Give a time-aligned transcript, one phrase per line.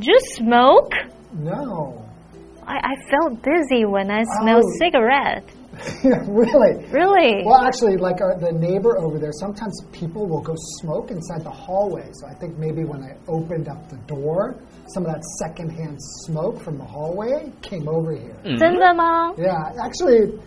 [0.00, 0.92] Did you smoke?
[1.34, 2.02] No.
[2.66, 4.78] I, I felt dizzy when I smelled oh.
[4.78, 5.44] cigarette.
[6.26, 6.86] really?
[6.88, 7.44] Really?
[7.44, 11.50] Well, actually, like our, the neighbor over there, sometimes people will go smoke inside the
[11.50, 12.08] hallway.
[12.14, 14.56] So I think maybe when I opened up the door,
[14.94, 18.36] some of that secondhand smoke from the hallway came over here.
[18.42, 18.58] Mm.
[19.36, 20.40] Yeah, actually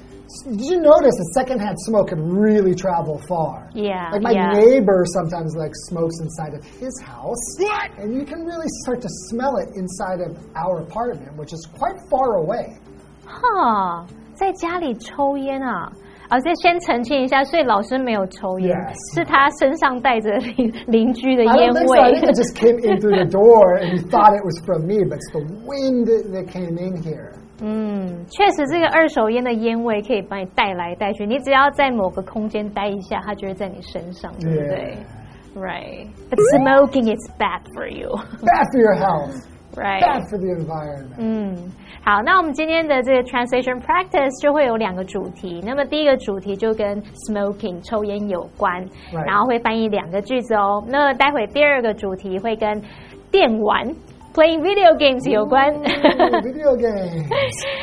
[0.44, 3.70] did you notice the secondhand smoke can really travel far?
[3.74, 4.52] Yeah, Like my yeah.
[4.52, 7.42] neighbor sometimes like smokes inside of his house.
[7.58, 7.90] What?
[7.98, 11.96] And you can really start to smell it inside of our apartment, which is quite
[12.10, 12.76] far away.
[13.24, 15.90] 哈，在家里抽烟啊？
[16.28, 19.14] 啊，再先澄清一下，所以老师没有抽烟 Yes.
[19.14, 22.02] 是他身上带着邻邻居的 I 烟 don't think so.
[22.02, 24.86] I think 味 it。just came in through the door and he thought it was from
[24.86, 27.32] me, but it's the wind that came in here.
[27.65, 31.25] 嗯，确实，这个二手烟的烟味可以把你带来带去。
[31.25, 34.97] 你只要在某个空间待一下，它就会在你身上，对不对
[35.55, 36.07] Right.
[36.29, 38.09] But smoking is bad for you.
[38.41, 39.35] Bad for your health.
[39.75, 40.01] Right.
[40.01, 41.15] Bad for the environment.
[41.17, 41.71] 嗯，
[42.03, 45.61] 好，那我们今天的这个 translation practice 就会有两个主题。
[45.63, 48.85] 那么第一个主题就跟 smoking 抽烟有关.
[49.25, 50.83] 然后会翻译两个句子哦。
[50.87, 52.81] 那待会第二个主题会跟
[53.31, 53.87] 电玩
[54.34, 55.74] playing video games 有关。
[55.74, 57.26] Ooh, video games.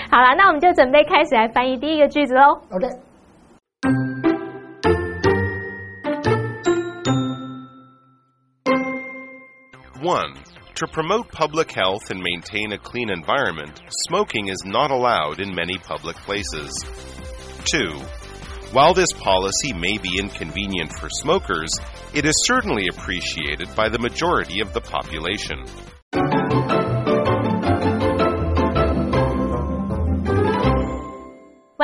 [0.10, 2.62] 好了，那我们就准备开始来翻译第一个句子喽。
[2.72, 3.00] Okay.
[10.02, 10.36] One,
[10.76, 15.80] to promote public health and maintain a clean environment, smoking is not allowed in many
[15.80, 16.70] public places.
[17.66, 17.98] Two,
[18.72, 21.72] while this policy may be inconvenient for smokers,
[22.14, 25.66] it is certainly appreciated by the majority of the population.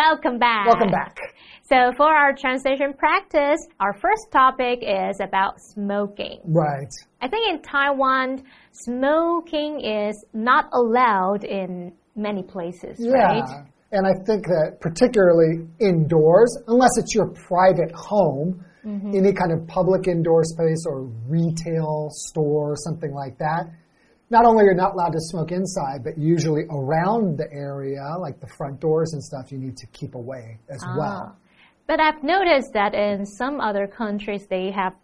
[0.09, 0.67] Welcome back.
[0.67, 1.17] Welcome back.
[1.65, 6.39] So for our translation practice, our first topic is about smoking.
[6.45, 6.93] Right.
[7.21, 13.15] I think in Taiwan, smoking is not allowed in many places, Yeah.
[13.15, 13.65] right?
[13.91, 19.17] And I think that particularly indoors, unless it's your private home, Mm-hmm.
[19.17, 23.65] any kind of public indoor space or retail store or something like that,
[24.31, 28.41] not only are you not allowed to smoke inside, but usually around the area, like
[28.41, 30.97] the front doors and stuff, you need to keep away as Ah.
[30.99, 31.37] well.
[31.87, 34.95] But I've noticed that in some other countries, they have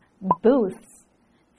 [0.42, 1.04] booths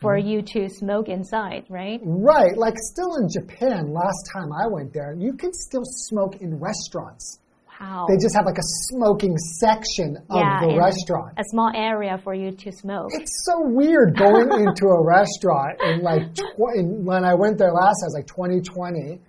[0.01, 0.27] for Mm-hmm.
[0.27, 2.01] you to smoke inside, right?
[2.03, 6.59] Right, like still in Japan, last time I went there, you can still smoke in
[6.59, 7.39] restaurants.
[7.80, 8.06] Wow.
[8.08, 11.34] They just have like a smoking section of yeah, the in restaurant.
[11.38, 13.10] A small area for you to smoke.
[13.12, 17.70] It's so weird going into a restaurant in like tw- in, when I went there
[17.72, 19.20] last, I was like 2020,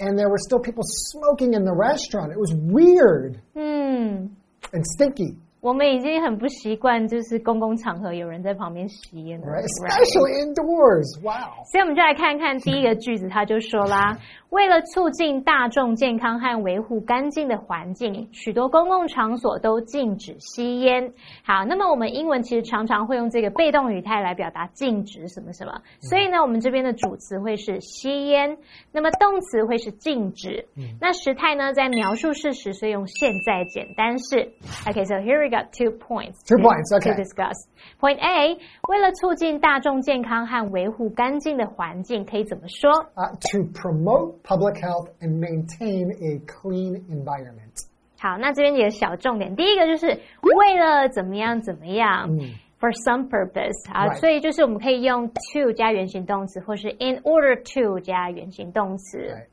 [0.00, 2.32] and there were still people smoking in the restaurant.
[2.32, 4.30] It was weird 嗯，
[4.72, 9.60] and stinky, 我们已经很不习惯，就是公共场合有人在旁边吸烟了 right?
[9.60, 9.66] right?
[9.66, 11.20] Especially indoors.
[11.20, 11.64] Wow.
[11.72, 14.16] 所以我们就来看看第一个句子，他就说啦：
[14.53, 21.11] 为了促进大众健康和维护干净的环境，许多公共场所都禁止吸烟。
[21.43, 28.55] 好，那么我们英文其实常常会用这个被动语态来表达禁止什么什么，所以呢，我们这边的主词会是吸烟，
[28.91, 30.67] 那么动词会是禁止。
[31.01, 34.53] 那时态呢，在描述事实，所以用现在简单式。
[34.85, 36.47] Okay, so here we got two points.
[36.47, 37.15] Two points, okay.
[37.15, 37.55] To discuss.
[37.99, 47.74] Point A，为了促进大众健康和维护干净的环境，可以怎么说？Uh, to promote public health and maintain a clean environment.
[48.20, 50.06] 好，那这边几个小重点，第一个就是
[50.42, 52.28] 为了怎么样怎么样。
[52.80, 54.20] For some purpose，好 Right.
[54.20, 59.18] 所以就是我们可以用 to 加原形动词，或是 in order to 加原形动词。
[59.18, 59.46] Right.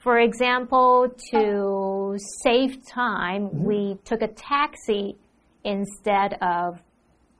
[0.00, 5.16] For example, to save time, we took a taxi
[5.64, 6.78] instead of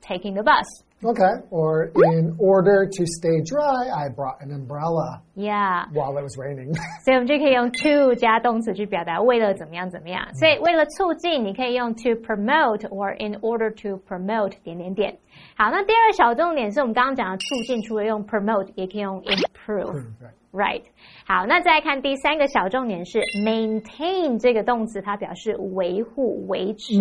[0.01, 0.65] taking the bus.
[1.03, 1.33] Okay.
[1.51, 5.85] Or in order to stay dry, I brought an umbrella Yeah.
[5.93, 6.73] while it was raining.
[7.03, 10.33] 所以我们就可以用 to 加动词去表达为了怎么样怎么样。
[10.33, 15.17] 所以为了促进，你可以用 to promote or in order to promote 点点点。
[15.57, 20.05] 好，那第二个小重点是我们刚刚讲的促进，除了用 promote，也可以用 improve。
[20.19, 20.31] Right.
[20.55, 20.83] Right，
[21.27, 26.93] 好，那再来看第三个小重点是 maintain 这个动词，它表示维护、维持。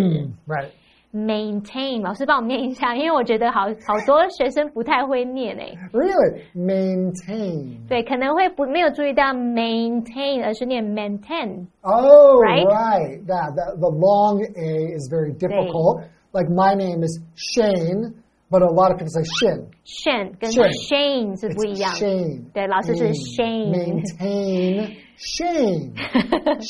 [0.48, 0.70] Right.
[1.12, 5.78] maintain，老师帮我们念一下，因为我觉得好好多学生不太会念诶。
[5.92, 6.40] Really?
[6.54, 7.86] Maintain.
[7.88, 11.66] 对，可能会不没有注意到 maintain，而是念 maintain。
[11.82, 12.66] Oh, Right?
[12.66, 13.20] right.
[13.26, 16.02] Yeah, the, the long A is very difficult.
[16.32, 18.14] Like my name is Shane,
[18.50, 19.66] But a lot of people say shin.
[19.84, 21.98] Shame 跟 Shame shame 是不一 It's 样的。
[21.98, 22.42] shame.
[22.52, 23.14] 对，老师是 Mm.
[23.34, 23.70] shame。
[23.72, 25.94] Maintain shame.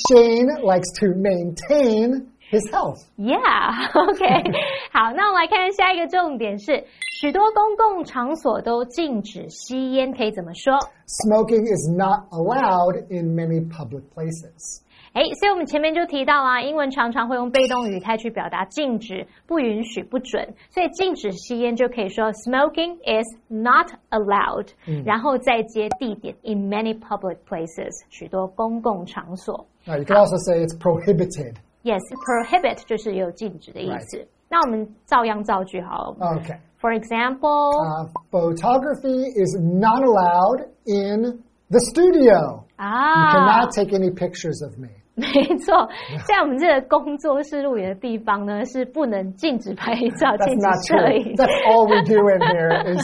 [0.09, 2.99] Shane likes to maintain his health.
[3.17, 4.25] Yeah, OK
[4.93, 6.85] 。好，那我们来看下一个重点是，
[7.21, 10.79] 许多公共场所都禁止吸烟，可以怎么说？
[11.07, 14.83] Smoking is not allowed in many public places.
[15.15, 24.67] 哎，所以我们前面就提到啦，英文常常会用被动语态去表达禁止、不允许、不准，所以禁止吸烟就可以说 smoking is not allowed，、
[25.05, 29.65] 然后再接地点 in many public places，许多公共场所。
[29.87, 31.55] Now, you can also say it's prohibited.
[31.83, 34.27] Yes, prohibit 就是有禁止的意思。
[34.49, 36.17] 那我们照样造句好了。
[36.39, 36.59] Okay.
[36.81, 42.65] For example，、 Uh, photography is not allowed in the studio.
[42.77, 44.89] You 啊 cannot，take any pictures of me.
[45.20, 45.88] 没错，
[46.26, 51.36] 在我们这个工作室录影的地方呢，是不能禁止拍照、禁止摄影。
[51.36, 53.04] That's all we do in here is,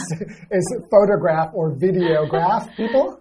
[0.50, 3.18] is photograph or videograph people.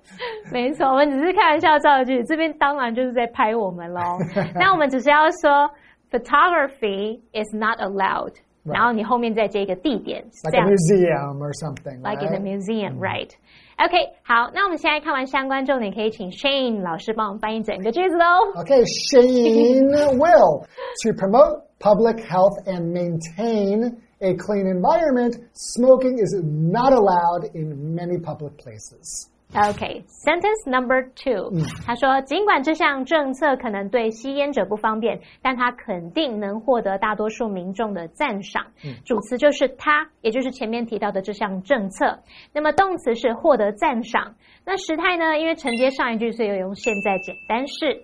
[0.51, 4.17] 没错，我们只是开玩笑造句，这边当然就是在拍我们喽。
[4.55, 5.69] 那我们只是要说
[6.11, 8.33] ，photography is not allowed，、
[8.63, 11.99] 然后你后面再接一个地点，是 Like a museum or something.
[12.01, 12.39] like in the
[12.99, 13.31] right?
[13.74, 13.88] museum, right?
[13.88, 18.52] OK，好，那我们现在看完相关重点，可以请 Shane 老师帮我们翻译整个句子喽。
[18.56, 20.66] Okay, Shane will.
[21.02, 28.18] To promote public health and maintain a clean environment, smoking is not allowed in many
[28.18, 29.30] public places.
[29.55, 31.49] OK，sentence、number two，、
[31.85, 38.65] 他说，尽管这项政策可能对吸烟者不方便，但他肯定能获得大多数民众的赞赏。
[39.05, 42.19] 主词就是他，也就是前面提到的这项政策。
[42.51, 44.35] 那么动词是获得赞赏。
[44.64, 45.38] 那时态呢？
[45.38, 48.02] 因为承接上一句，所以有用现在简单式。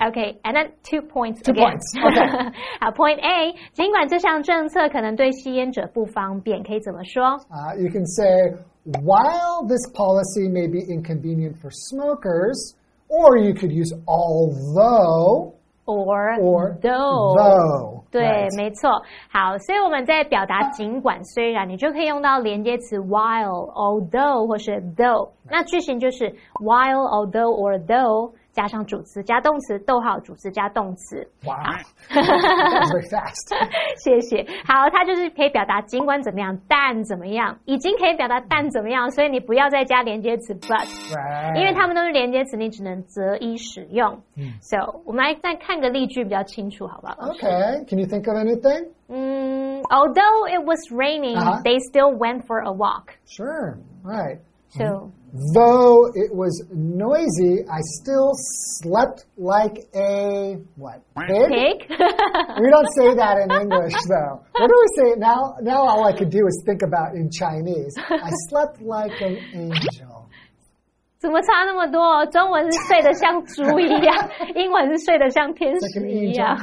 [0.00, 1.76] OK，and、then two points Two again。
[1.76, 2.52] points, okay.
[2.80, 7.38] 好，Point A，尽管这项政策可能对吸烟者不方便，可以怎么说？
[7.50, 8.24] Uh, you can say,
[9.04, 12.74] while this policy may be inconvenient for smokers,
[13.08, 15.52] or you could use although
[15.84, 17.91] or or though though.
[18.21, 19.01] 对.没错。
[19.31, 25.29] 好，所以我们在表达尽管、虽然，你就可以用到连接词 while、although 或是 though。
[25.49, 26.29] 那句型就是
[26.61, 31.27] while、although or though 加上主词加动词，逗号主词加动词。
[31.43, 33.49] Very fast.
[33.97, 34.45] 谢谢。
[34.65, 40.85] 好，它就是可以表达尽管怎么样，但怎么样，已经可以表达但怎么样，所以你不要再加连接词 but。
[41.11, 41.55] Right.
[41.59, 44.21] 因为它们都是连接词，你只能择一使用。
[44.37, 47.89] 嗯，So 我们来再看个例句比较清楚，好不好？Okay.
[47.89, 48.89] Can you think of anything?
[49.09, 51.61] 嗯，Although it was raining, Uh-huh.
[51.63, 53.15] they still went for a walk.
[53.25, 53.77] Sure.
[54.03, 54.39] Right.
[54.69, 55.11] So,
[55.54, 58.32] Though it was noisy, I still
[58.80, 61.02] slept like a what?
[61.14, 61.48] Pig?
[61.48, 61.90] pig.
[62.60, 64.40] We don't say that in English though.
[64.56, 65.56] What do we say now?
[65.60, 67.94] Now all I could do is think about in Chinese.
[67.98, 70.24] I slept like an angel.
[71.18, 72.24] 怎么差那么多？
[72.26, 76.56] 中文是睡得像猪一样，英文是睡得像天 Like 使 an 一样。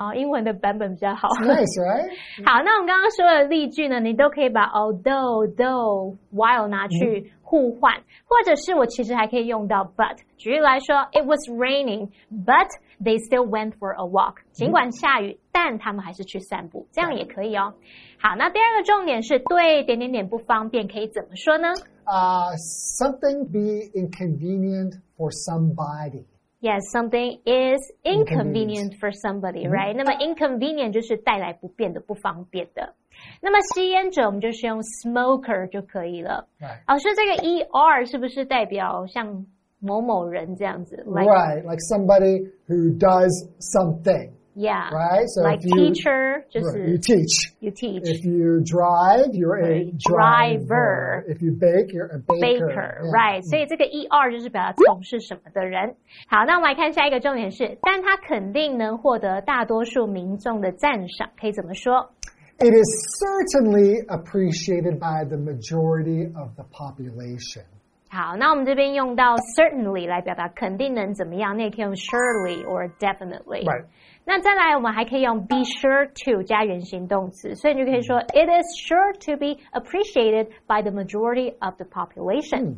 [0.00, 1.28] 好，英文的版本比较好。
[1.44, 2.08] Nice, right?
[2.46, 7.92] 好，那我们刚刚说的例句呢，你都可以把 although、though、while 拿去互换，
[8.24, 10.16] 或者是我其实还可以用到 but。
[10.38, 14.36] 举例来说，It was raining, but they still went for a walk。
[14.52, 17.74] 尽管下雨，但他们还是去散步，这样也可以哦。
[18.18, 21.68] 好，那第二个重点是对点点点不方便，可以怎么说呢
[22.06, 22.56] Uh,
[22.96, 26.24] something be inconvenient for somebody.
[26.61, 29.93] Yes, something is inconvenient for somebody, right?
[29.95, 32.95] 那么 inconvenient 就是带来不便的、不方便的。
[33.41, 36.47] 那么吸烟者，我们就是用 smoker 就可以了。
[36.59, 36.79] Right.
[36.87, 39.45] 老师，这个 er 是不是代表像
[39.79, 40.95] 某某人这样子？
[41.05, 44.31] Like Right, like somebody who does something.
[44.55, 47.53] yeah, Right, so like if you- teacher 就 Right, you 是 teach.
[47.59, 50.65] you teach If you drive, you're a Right, driver.
[50.65, 51.23] driver.
[51.27, 52.39] If you bake, you're a baker.
[52.39, 53.11] baker, Yeah.
[53.11, 53.41] right？
[53.49, 55.95] 所以这个 er 就是表达从事什么的人。
[56.27, 62.09] 好，那我们来看下一个重点是，但他肯定能获得大多数民众的赞赏，可以怎么说？
[62.57, 62.87] It is
[63.19, 67.63] certainly appreciated by the majority of the population.
[68.09, 73.65] 好，那我们这边用到 certainly 来表达肯定能怎么样，你也可以用 surely or definitely。
[73.65, 73.85] Right.
[74.29, 81.75] 那再来，我们还可以用 be sure to 加原形动词，所以你就可以说 It is sure to be appreciated by the majority of
[81.75, 82.77] the population。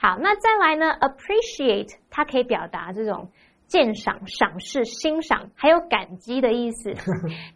[0.00, 0.92] 好，那再来呢？
[1.00, 3.28] appreciate 它可以表达这种
[3.73, 6.93] 鉴赏、赏识、欣赏，还有感激的意思。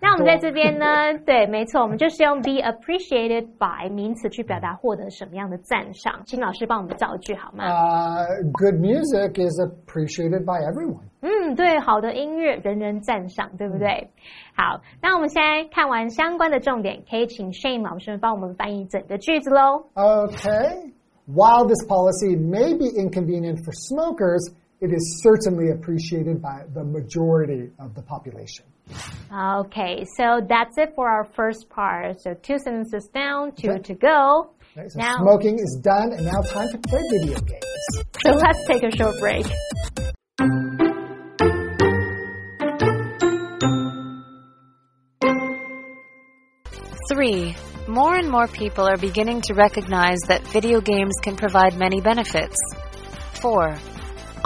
[0.01, 6.24] 那我们在这边呢，对，没错，我们就是用 be appreciated by 名词去表达获得什么样的赞赏。
[6.25, 11.03] 请老师帮我们造句好吗？Uh, good music is appreciated by everyone.
[11.21, 14.09] 嗯，对，好的音乐人人赞赏，对不对？
[14.55, 19.86] 好，那我们现在看完相关的重点，可以请 Shane 老师帮我们翻译整个句子喽。
[19.93, 20.93] Okay.
[21.27, 27.72] While this policy may be inconvenient for smokers, it is certainly appreciated by the majority
[27.79, 28.65] of the population.
[29.34, 32.22] Okay, so that's it for our first part.
[32.22, 33.81] So two sentences down, two Okay.
[33.81, 34.51] to go.
[34.77, 37.63] Okay, so Now- smoking is done, and now time to play video games.
[38.24, 39.46] So let's take a short break.
[47.10, 47.55] Three,
[47.88, 52.55] more and more people are beginning to recognize that video games can provide many benefits.
[53.41, 53.75] Four,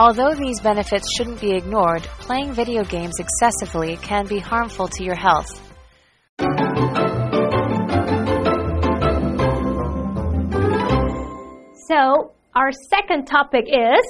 [0.01, 5.13] although these benefits shouldn't be ignored, playing video games excessively can be harmful to your
[5.13, 5.61] health.
[11.87, 14.05] So our second topic is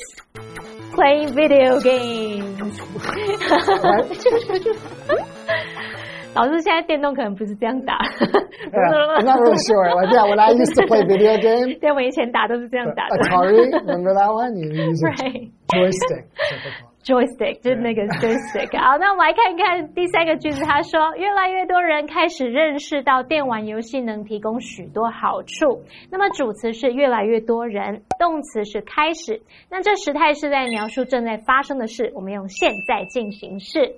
[0.94, 2.80] playing video games.
[6.34, 7.98] 老师，现在电动可能不是这样打。
[7.98, 9.84] I'm not really sure.
[9.94, 13.18] Like, yeah, when I used to play video game, 对，我以前打都是这样打的。
[13.18, 14.56] Atari, remember that one?
[14.56, 16.26] You use a joystick.
[17.04, 18.80] Joystick 就是那个 joystick。
[18.80, 25.84] 好，那我们来看看第三个句子，他说，越来越多人开始认识到电玩游戏能提供许多好处。
[26.10, 29.42] 那么主词是越来越多人，动词是开始。
[29.70, 33.96] 那这时态是在描述正在发生的事，我们用现在进行式。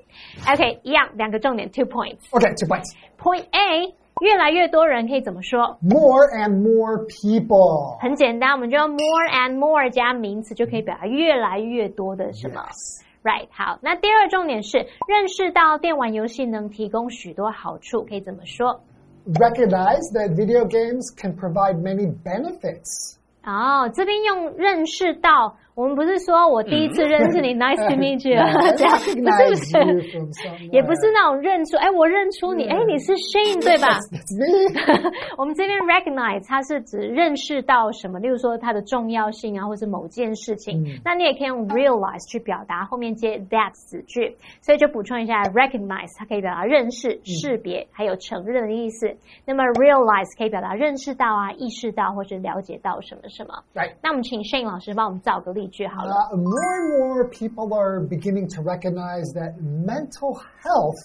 [0.51, 2.29] OK，一样，两个重点，two points。
[2.31, 2.93] Okay, two points.
[3.19, 3.93] Point A，
[4.23, 7.99] 越来越多人可以怎么说？More and more people.
[7.99, 12.61] 很简单，我们就用 more and more 加名词就可以表达越来越多的什么。
[12.61, 13.03] Yes.
[13.21, 14.77] Right，好，那第二重点是
[15.07, 18.79] 认识到电玩游戏能提供许多好处，可以怎么说
[19.27, 23.17] ？Recognize that video games can provide many benefits.
[23.43, 33.97] 哦，这边用认识到，我们不是说我第一次认识你、 n i c e to meet you，Yeah, 这样 是不是， 也不是那种认出，哎，我认出你，哎，你是 Shane 对吧？
[35.37, 40.83] 我们这边 recognize 它是指认识到什么，例如说它的重要性啊，或是某件事情。
[41.03, 49.07] 那你也可以用 realize 去表达，后面接 that 子句，所以就补充一下，recognize 它可以表达认识、识别，还有承认的意思。
[49.45, 53.63] 那么 realize 可以表达认识到啊、意识到或是了解到什么什么。
[54.03, 56.14] 那我们请 Shane 老师帮我们造个例 句好了。
[56.32, 60.98] Uh, more and more people are beginning to recognize that mental health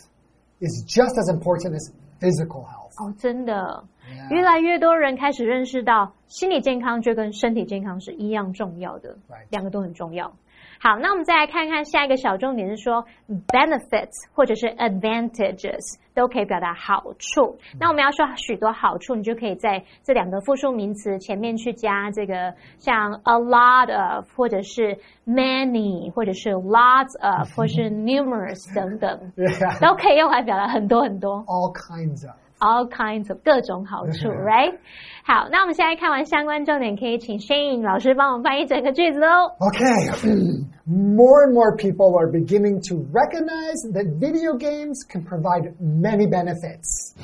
[0.59, 2.91] is just as important as physical health.
[3.00, 4.29] 哦，真的 Yeah.
[4.35, 9.47] 越来越多人开始认识到，心理健康就跟身体健康是一样重要的 Right.
[9.50, 10.33] 两个都很重要。
[10.80, 13.04] 好，那我们再来看看下一个小重点是说
[13.49, 17.58] benefits 或者是 advantages 都可以表达好处。
[17.80, 29.32] 那我们要说许多好处，你就可以在这两个复数名词前面去加这个像 a lot of 或者是 many 或者是 lots of 或是 numerous 等等
[29.82, 31.44] 都可以用来表达很多很多。
[31.47, 32.37] All kinds of.
[32.59, 34.77] all kinds of 各种好处，right？
[35.25, 39.51] 好，那我们现在看完相关重点，可以请 Shane 老师帮我们翻译整个句子喽。
[39.59, 40.65] Okay.
[40.85, 47.15] more and more people are beginning to recognize that video games can provide many benefits.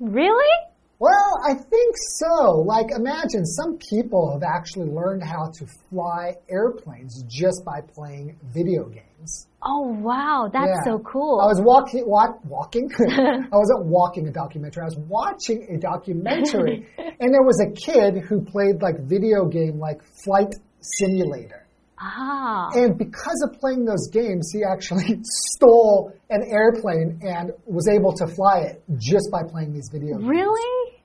[0.00, 0.52] Really?
[0.98, 2.62] Well, I think so.
[2.64, 8.84] Like, imagine some people have actually learned how to fly airplanes just by playing video
[8.88, 9.05] games.
[9.64, 10.84] Oh wow, that's Yeah.
[10.84, 11.40] so cool.
[11.40, 12.88] I was walking, walk, walking.
[12.98, 14.82] I wasn't walking a documentary.
[14.82, 19.78] I was watching a documentary, and there was a kid who played like video game,
[19.78, 21.60] like Flight Simulator.
[21.94, 28.12] 啊， And because of playing those games, he actually stole an airplane and was able
[28.14, 30.26] to fly it just by playing these video games.
[30.28, 30.98] Really?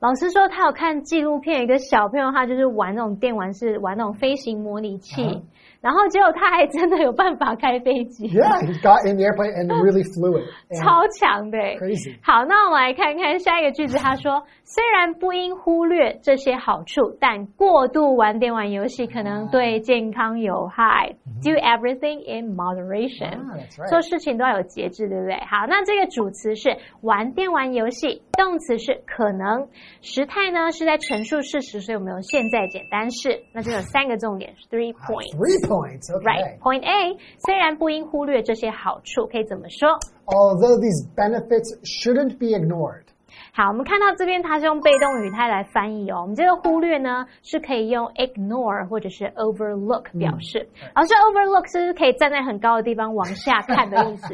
[0.00, 5.42] 老师说他有看纪录片，有一个小朋友他就是玩那种电玩是玩那种飞行模拟器啊
[5.83, 10.47] 然后结果他还真的有办法开飞机 Yeah, he got in the airplane and really flew it.
[10.81, 13.97] 超强的欸 Crazy 好，那我们来看看下一个句子。
[13.97, 21.13] 他说， 虽然不应忽略这些好处，但过度玩电玩游戏可能对健康有害。
[21.43, 25.35] Do everything in moderation，、做事情都要有节制，对不对？
[25.45, 29.67] 好，那这个主词是玩电玩游戏，动词是可能，
[30.01, 33.43] 时态呢是在陈述事实，所以我们用现在简单式。
[33.53, 35.35] 那就有三个重点，three points。
[35.72, 36.10] three points.
[36.10, 36.24] Okay.
[36.24, 36.58] Right.
[36.60, 39.98] Point A，虽然不应忽略这些好处，可以怎么说？
[40.26, 43.04] Although these benefits shouldn't be ignored.
[43.52, 46.22] 好，我们看到这边它是用被动语态来翻译哦。
[46.22, 50.68] 我们这个忽略呢是可以用 ignore 或者是 overlook 表示。
[50.94, 54.28] 老师 overlook 是不是可以站在很高的地方往下看的意思？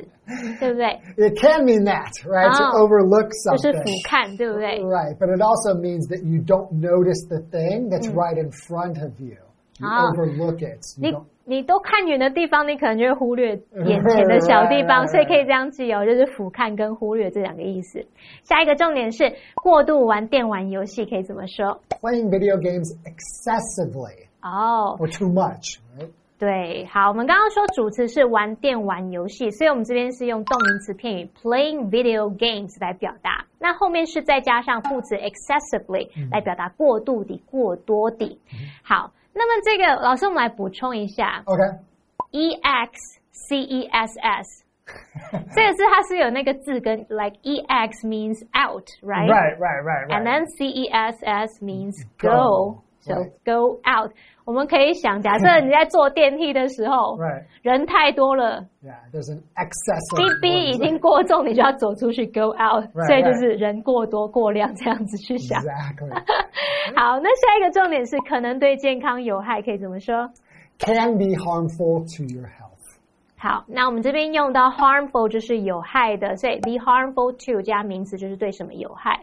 [0.60, 1.00] 对不对？
[1.16, 2.52] It can mean that, right?
[2.56, 2.86] To Oh.
[2.86, 3.82] overlook 就是 something.
[3.82, 4.80] 俯瞰，对不对？
[4.82, 9.02] Right, but it also means that you don't notice the thing that's right in front
[9.02, 9.36] of you.
[9.81, 10.11] Ah.
[10.11, 10.79] overlook it.
[10.99, 18.05] 你你都看远的地方，你可能就会忽略眼前的小地方， 所以可以这样记哦，就是俯瞰跟忽略这两个意思。
[18.43, 25.79] 下一个重点是过度玩电玩游戏，可以怎么说？playing video games excessively 哦、or too much?
[26.37, 33.43] 对，好，我们刚刚说主词是玩电玩游戏，所以我们这边是用动名词片语 playing video games 来表达。
[33.59, 38.39] 那后面是再加上副词 excessively 来表达过度的、过多的。
[38.83, 41.79] 好，那么这个老师我们来补充一下 Okay.
[42.31, 42.99] e x
[43.31, 44.65] c e s s，
[45.55, 50.11] 这个是它是有那个字根，like e x means out，right？Right, right, right, right.
[50.11, 52.83] And then C E S S means Go, go.
[53.01, 54.11] So go out.
[54.48, 57.44] 我们可以想，假设你在坐电梯的时候， Right.
[57.62, 60.84] 人太多了， Yeah, there's an excess 哔 of 哔已 words.
[60.84, 62.84] 经过重，你就要走出去 go out。
[62.92, 65.62] Right, 所以就是人过多过量这样子去想。
[65.62, 66.12] Exactly.
[66.94, 70.30] 好，那下一个重点是可能对健康有害，可以怎么说？
[70.78, 72.74] Can be harmful to your health.
[73.38, 79.20] 好，那我们这边用到 harmful 就是有害的，所以 be harmful to 加名词就是对什么有害。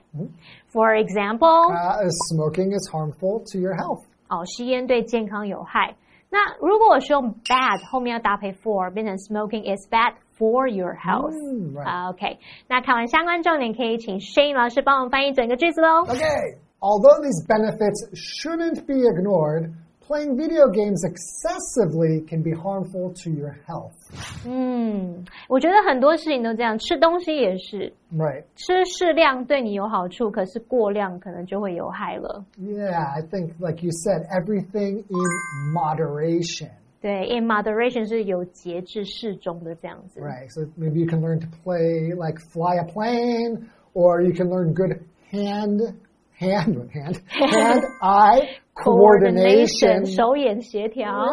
[0.72, 4.02] For example， Uh, smoking is harmful to your health.
[4.30, 5.96] 哦，吸烟对健康有害。
[6.30, 11.84] 那如果我是用 bad 后面要搭配 for，变成 smoking is bad for your health。Mm, right.
[11.86, 16.06] 啊 OK，那看完相关重点，可以请 Shane 老师帮我们翻译整个句子喽。
[16.06, 16.58] Okay.
[16.80, 19.74] Although these benefits shouldn't be ignored,
[20.06, 23.94] playing video games excessively can be harmful to your health.
[24.46, 28.44] 嗯，我觉得很多事情都这样，吃东西也是， Right.
[28.56, 32.44] 吃适量对你有好处，可是过量可能就会有害了。
[32.60, 36.72] Yeah, I think, like you said, everything in moderation.
[37.00, 40.20] 对，in moderation 是有节制、适中的这样子。
[40.20, 40.50] Right.
[40.50, 44.74] So maybe you can learn to play, like fly a plane, or you can learn
[44.74, 45.00] good
[45.32, 45.96] hand,
[46.39, 50.05] hand hand hand eye coordination,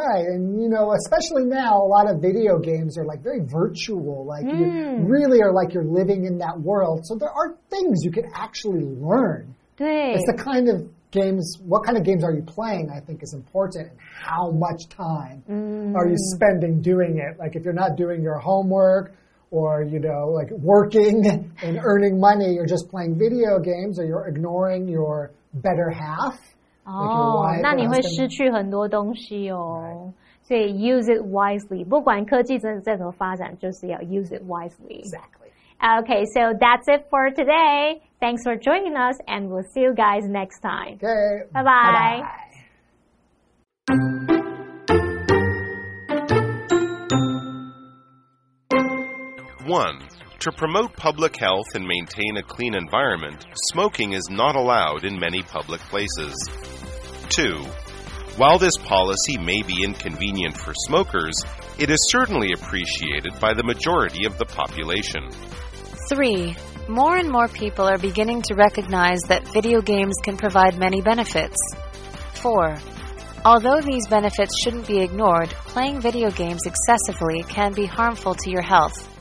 [0.08, 0.26] right?
[0.26, 4.26] And you know, especially now, a lot of video games are like very virtual.
[4.26, 4.60] Like mm.
[4.60, 5.06] you hmm.
[5.06, 7.02] really are like you're living in that world.
[7.04, 9.54] So there are things you can actually learn.
[10.16, 13.34] It's the kind of games, what kind of games are you playing, I think is
[13.34, 15.96] important, and how much time mm.
[15.96, 17.38] are you spending doing it.
[17.40, 19.14] Like if you're not doing your homework,
[19.54, 21.24] or you know like working
[21.64, 26.36] and earning money you're just playing video games or you're ignoring your better half
[26.86, 30.12] 哦，那你会失去很多东西哦。
[30.42, 35.02] 所以 use it wisely，不管科技真的再怎么发展，就是要 use it wisely。
[35.02, 35.50] Exactly.
[35.80, 38.02] Okay, so that's it for today.
[38.20, 40.96] Thanks for joining us, and we'll see you guys next time.
[40.96, 41.48] Okay.
[41.54, 42.24] Bye bye.
[43.88, 44.33] bye, -bye.
[49.66, 50.00] 1.
[50.40, 55.42] To promote public health and maintain a clean environment, smoking is not allowed in many
[55.42, 56.34] public places.
[57.30, 57.64] 2.
[58.36, 61.36] While this policy may be inconvenient for smokers,
[61.80, 65.30] it is certainly appreciated by the majority of the population.
[66.10, 66.56] 3.
[66.90, 71.56] More and more people are beginning to recognize that video games can provide many benefits.
[72.34, 72.76] 4.
[73.46, 78.62] Although these benefits shouldn't be ignored, playing video games excessively can be harmful to your
[78.62, 79.13] health.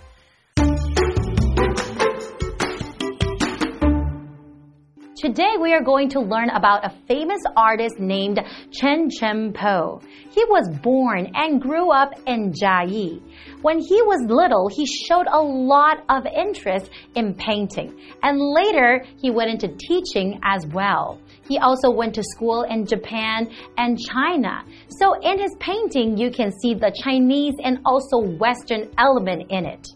[5.23, 8.41] Today we are going to learn about a famous artist named
[8.73, 10.01] Chen Chen Po.
[10.33, 13.23] He was born and grew up in Jiayi.
[13.63, 19.31] When he was little, he showed a lot of interest in painting, and later he
[19.31, 21.21] went into teaching as well.
[21.49, 24.65] He also went to school in Japan and China.
[24.89, 29.87] So in his painting, you can see the Chinese and also Western element in it.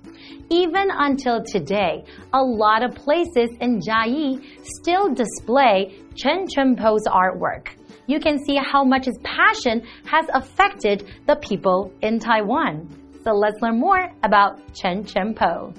[0.50, 7.68] Even until today, a lot of places in Jiayi still display Chen Chen Po's artwork.
[8.06, 12.88] You can see how much his passion has affected the people in Taiwan.
[13.24, 15.74] So let's learn more about Chen Chen Po.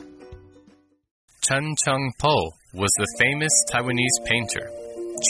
[1.47, 4.69] Chen Cheng Po was the famous Taiwanese painter.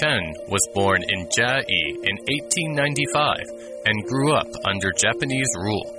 [0.01, 5.93] Chen was born in Jiayi in 1895 and grew up under Japanese rule.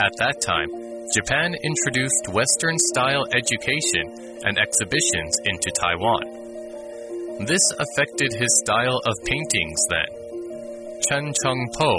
[0.00, 6.22] At that time, Japan introduced Western style education and exhibitions into Taiwan.
[7.46, 10.10] This affected his style of paintings then.
[11.08, 11.92] Chen Cheng Po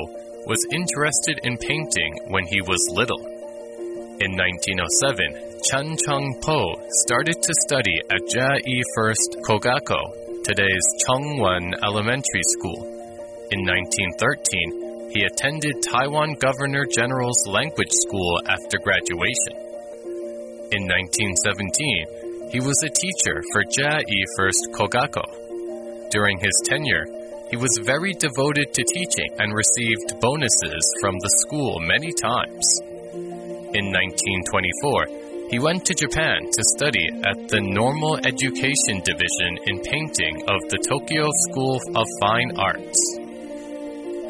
[0.47, 3.19] was interested in painting when he was little.
[4.23, 9.99] In 1907, Chen Chung Po started to study at Jiayi First Kogakko,
[10.43, 12.87] today's Chengwen Elementary School.
[13.51, 14.82] In 1913,
[15.13, 19.53] he attended Taiwan Governor General's Language School after graduation.
[20.73, 26.09] In 1917, he was a teacher for Jiayi First Kogakko.
[26.09, 27.05] During his tenure,
[27.51, 32.65] he was very devoted to teaching and received bonuses from the school many times.
[33.77, 40.41] In 1924, he went to Japan to study at the Normal Education Division in painting
[40.49, 43.22] of the Tokyo School of Fine Arts.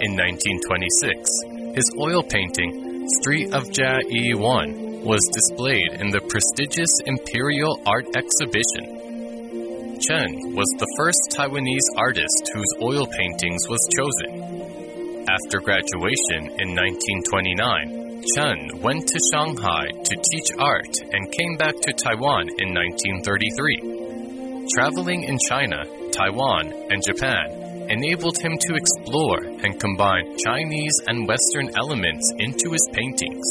[0.01, 7.79] In 1926, his oil painting, Street of Jia-yi 1, was displayed in the prestigious Imperial
[7.85, 10.01] Art Exhibition.
[10.01, 15.29] Chen was the first Taiwanese artist whose oil paintings was chosen.
[15.29, 21.93] After graduation in 1929, Chen went to Shanghai to teach art and came back to
[21.93, 24.65] Taiwan in 1933.
[24.73, 27.62] Traveling in China, Taiwan, and Japan
[27.93, 33.45] enabled him to explore and combine Chinese and Western elements into his paintings.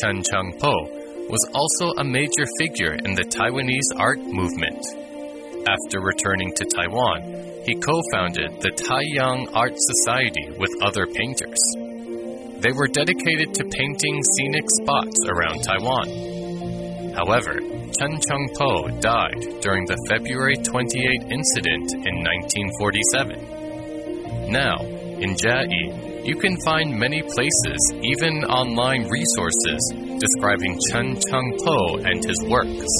[0.00, 0.74] Chen Cheng-po
[1.30, 4.82] was also a major figure in the Taiwanese art movement.
[5.66, 11.62] After returning to Taiwan, he co founded the Taiyang Art Society with other painters.
[12.60, 16.33] They were dedicated to painting scenic spots around Taiwan.
[17.14, 17.60] However,
[17.98, 24.50] Chen Chung-po died during the February 28 incident in 1947.
[24.50, 24.80] Now,
[25.22, 32.42] in Jiayi, you can find many places, even online resources, describing Chen Chung-po and his
[32.50, 32.90] works.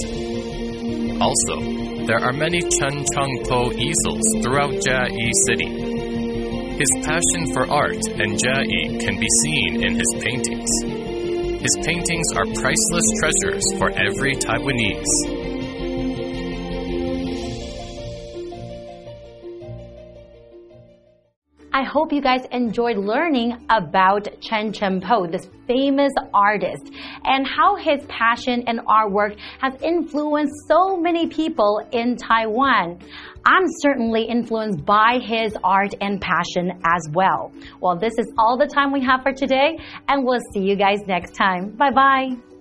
[1.20, 1.60] Also,
[2.06, 5.70] there are many Chen Chung-po easels throughout Jiayi City.
[6.78, 10.70] His passion for art and Jiayi can be seen in his paintings.
[11.64, 15.54] His paintings are priceless treasures for every Taiwanese.
[21.72, 26.92] I hope you guys enjoyed learning about Chen Cheng-po, this famous artist,
[27.24, 32.98] and how his passion and artwork has influenced so many people in Taiwan.
[33.46, 37.52] I'm certainly influenced by his art and passion as well.
[37.80, 39.78] Well, this is all the time we have for today,
[40.08, 41.70] and we'll see you guys next time.
[41.70, 42.53] Bye bye.